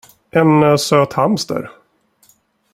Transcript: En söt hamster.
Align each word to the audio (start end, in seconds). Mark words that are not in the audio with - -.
En 0.31 0.77
söt 0.77 1.13
hamster. 1.13 1.71